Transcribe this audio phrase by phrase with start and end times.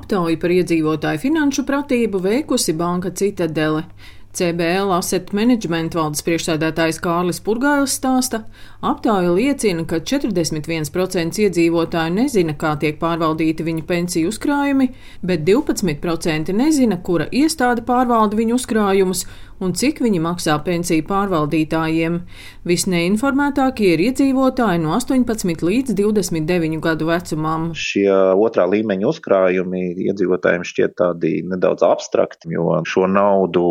[0.00, 3.84] Aptauju par iedzīvotāju finanšu pratību veikusi Banka Citadele.
[4.30, 8.44] CBL Asset Management valdes priekšsēdētājs Kārlis Purgājs stāsta,
[8.86, 14.92] aptāja liecina, ka 41% iedzīvotāju nezina, kā tiek pārvaldīti viņu pensiju uzkrājumi,
[15.26, 19.26] bet 12% nezina, kura iestāde pārvalda viņu uzkrājumus
[19.60, 22.20] un cik viņi maksā pensiju pārvaldītājiem.
[22.68, 27.70] Visneinformētākie ir iedzīvotāji no 18 līdz 29 gadu vecumam.
[27.76, 33.66] Šie otrā līmeņa uzkrājumi iedzīvotājiem šķiet tādi nedaudz abstrakti, jo šo naudu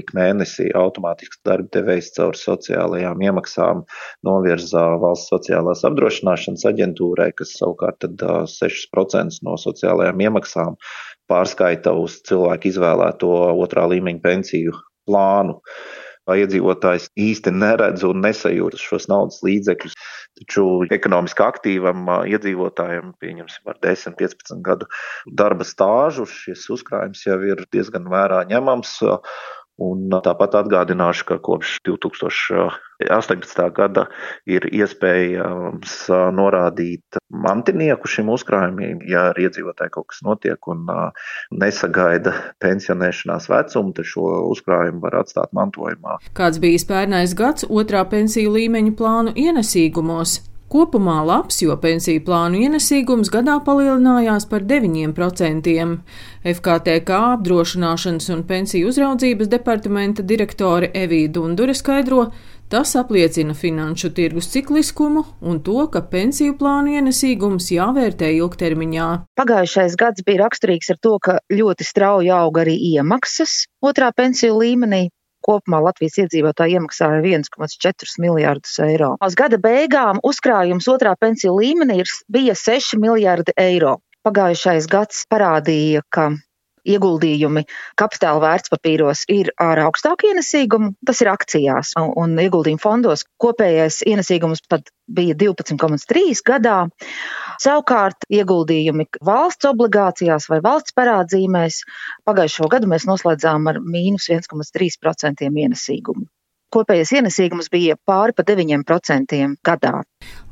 [0.00, 3.84] ik mēnesī automātiski darba devējs caur sociālajām iemaksām
[4.26, 10.76] novirza valsts sociālās apdrošināšanas aģentūrai, kas savukārt tad 6% no sociālajām iemaksām
[11.28, 14.76] pārskaita uz cilvēku izvēlēto otrā līmeņa pensiju
[15.08, 15.58] plānu.
[16.28, 19.94] Iedzīvotājs īsti neredz un nesajūt šos naudas līdzekļus.
[20.36, 24.90] Taču ekonomiski aktīvam iedzīvotājam, pieņemsim, ar 10, 15 gadu
[25.40, 28.98] darba stāžu, šis uzkrājums jau ir diezgan vērā ņemams.
[29.78, 33.60] Un tāpat atgādināšu, ka kopš 2018.
[33.76, 34.08] gada
[34.50, 35.92] ir iespējams
[36.34, 40.82] norādīt mantinieku šim uzkrājumam, ja ar iedzīvotāju kaut kas notiek un
[41.54, 46.18] nesagaida pensionēšanās vecumu, tad šo uzkrājumu var atstāt mantojumā.
[46.34, 50.40] Kāds bija pērnais gads otrā pensiju līmeņa plānu ienesīgumos?
[50.68, 55.72] Kopumā labs, jo pensiju plānu ienesīgums gadā palielinājās par 9%.
[56.44, 62.26] FKTK apdrošināšanas un pensiju uzraudzības departamenta direktore Evija Dundure skaidro,
[62.68, 69.08] tas apliecina finanšu tirgus cikliskumu un to, ka pensiju plānu ienesīgums jāvērtē ilgtermiņā.
[69.40, 75.06] Pagājušais gads bija raksturīgs ar to, ka ļoti strauji auga arī iemaksas otrā pensiju līmenī.
[75.44, 79.14] Kopumā Latvijas iedzīvotāji iemaksāja 1,4 miljārdus eiro.
[79.24, 83.98] Uz gada beigām uzkrājums otrā pensiju līmenī bija 6 miljārdi eiro.
[84.26, 86.32] Pagājušais gads parādīja, ka
[86.86, 87.64] ieguldījumi
[87.98, 93.24] kapitāla vērtspapīros ir ar augstāku ienesīgumu, tas ir akcijās un, un ieguldījumu fondos.
[93.42, 96.78] Kopējais ienesīgums pat bija 12,3 gadā.
[97.62, 101.82] Savukārt ieguldījumi valsts obligācijās vai valsts parādzīmēs
[102.28, 106.28] pagājušo gadu mēs noslēdzām ar mīnus 1,3% ienesīgumu.
[106.68, 109.92] Kopējais ienesīgums bija pāri pa 9% gadā.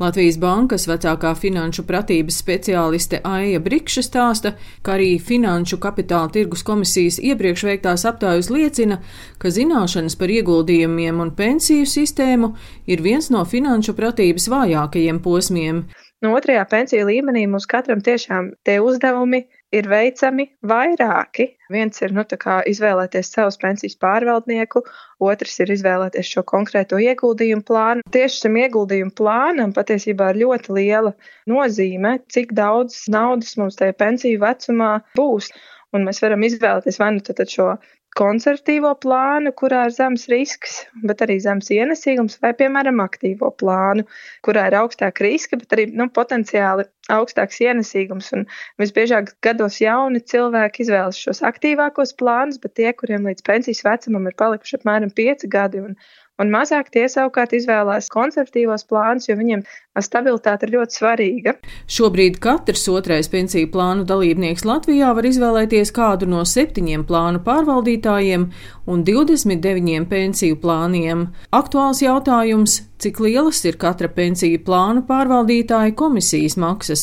[0.00, 7.18] Latvijas bankas vecākā finanšu pratības speciāliste Aija Brikša stāsta, ka arī Finanšu kapitāla tirgus komisijas
[7.20, 9.02] iepriekš veiktās aptājas liecina,
[9.36, 12.54] ka zināšanas par ieguldījumiem un pensiju sistēmu
[12.88, 15.84] ir viens no finanšu pratības vājākajiem posmiem.
[16.26, 19.38] No otrajā pensiju līmenī mums katram tiešām tie uzdevumi
[19.78, 21.44] ir veicami vairāki.
[21.70, 22.24] Viens ir nu,
[22.72, 24.82] izvēlēties savus pensijas pārvaldnieku,
[25.22, 28.06] otrs ir izvēlēties šo konkrēto ieguldījumu plānu.
[28.16, 31.14] Tieši šim ieguldījumu plānam patiesībā ir ļoti liela
[31.52, 35.52] nozīme, cik daudz naudas mums tajā pensiju vecumā būs.
[35.94, 37.70] Un mēs varam izvēlēties vai nu šo
[38.16, 44.06] konservatīvo plānu, kurā ir zems risks, bet arī zems ienesīgums, vai, piemēram, aktīvo plānu,
[44.46, 48.32] kurā ir augstāka riska, bet arī nu, potenciāli augstāks ienesīgums.
[48.36, 48.46] Un
[48.82, 54.38] visbiežāk gados jauni cilvēki izvēlas šos aktīvākos plānus, bet tie, kuriem līdz pensijas vecumam ir
[54.38, 55.98] palikuši apmēram 5 gadi un
[56.42, 59.62] un mazāk tie savukārt izvēlās konservatīvos plānus, jo viņiem
[60.04, 61.54] stabilitāte ir ļoti svarīga.
[61.88, 68.50] Šobrīd katrs otrais pensiju plānu dalībnieks Latvijā var izvēlēties kādu no septiņiem plānu pārvaldītājiem
[68.92, 71.26] un 29 pensiju plāniem.
[71.56, 76.95] Aktuāls jautājums- cik lielas ir katra pensiju plānu pārvaldītāja komisijas maksas?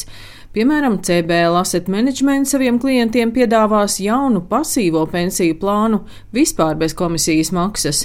[0.53, 6.03] Piemēram, CBL Asset Management saviem klientiem piedāvās jaunu pasīvo pensiju plānu
[6.35, 8.03] vispār bez komisijas maksas.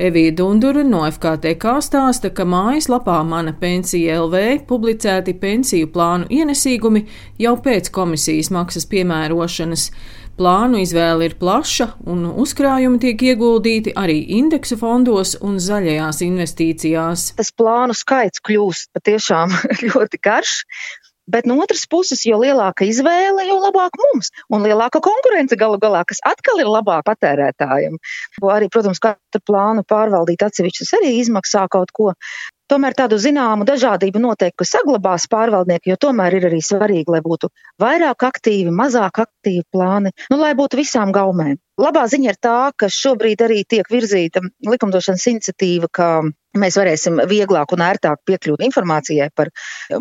[0.00, 7.04] Evija Dundura no FKTK stāsta, ka mājaslapā Mana pensija LV publicēti pensiju plānu ienesīgumi
[7.44, 9.90] jau pēc komisijas maksas piemērošanas.
[10.40, 17.28] Plānu izvēle ir plaša, un uzkrājumi tiek ieguldīti arī indeksu fondos un zaļajās investīcijās.
[17.36, 19.52] Tas plānu skaits kļūst patiešām
[19.90, 20.62] ļoti garš.
[21.30, 26.02] Bet no otras puses, jo lielāka izvēle, jo labāk mums, un lielāka konkurence galu galā,
[26.08, 27.98] kas atkal ir labāk patērētājiem.
[28.56, 32.14] Arī, protams, katru plānu pārvaldīt atsevišķi arī izmaksā kaut ko.
[32.70, 37.50] Tomēr tādu zināmu dažādību noteikti saglabās pārvaldnieki, jo tomēr ir arī svarīgi, lai būtu
[37.82, 41.58] vairāk aktīvi, mazāk aktīvi plāni, nu, lai būtu visām gaumēm.
[41.80, 46.08] Labā ziņa ir tā, ka šobrīd arī tiek virzīta likumdošanas iniciatīva, ka
[46.60, 49.48] mēs varēsim vieglāk un ērtāk piekļūt informācijai par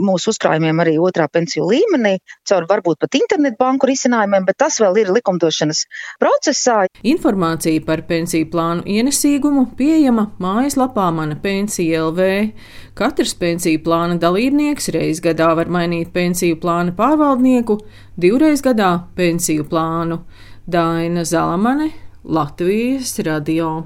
[0.01, 2.17] mūsu uzkrājumiem arī otrā pensiju līmenī,
[2.49, 5.85] caur varbūt pat internetbanku risinājumiem, bet tas vēl ir likumdošanas
[6.19, 6.81] procesā.
[7.07, 12.29] Informācija par pensiju plānu ienesīgumu pieejama mājaslapā Mana pensija LV.
[12.93, 17.79] Katrs pensiju plāna dalībnieks reiz gadā var mainīt pensiju plāna pārvaldnieku,
[18.19, 20.23] divreiz gadā pensiju plānu.
[20.69, 21.91] Daina Zalamane,
[22.23, 23.83] Latvijas radio.